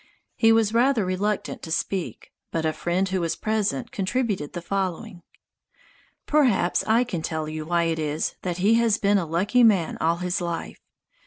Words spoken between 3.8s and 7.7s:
contributed the following: "Perhaps I can tell you